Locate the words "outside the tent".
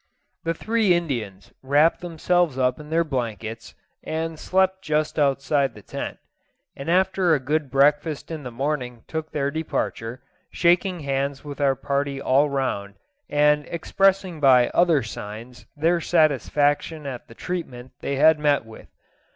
5.19-6.17